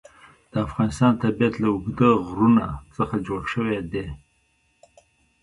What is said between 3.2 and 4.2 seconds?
جوړ شوی دی.